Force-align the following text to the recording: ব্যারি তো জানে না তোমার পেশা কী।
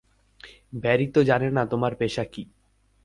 ব্যারি 0.73 1.07
তো 1.07 1.19
জানে 1.23 1.47
না 1.51 1.63
তোমার 1.65 1.93
পেশা 1.95 2.23
কী। 2.23 2.43